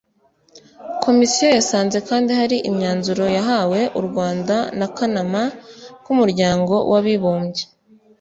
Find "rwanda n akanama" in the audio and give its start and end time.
4.07-5.41